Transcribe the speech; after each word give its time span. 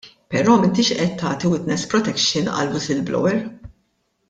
Però 0.35 0.53
m'intix 0.61 0.89
qed 1.01 1.13
tagħti 1.19 1.51
witness 1.51 1.85
protection 1.93 2.51
għall-whistleblower. 2.55 3.39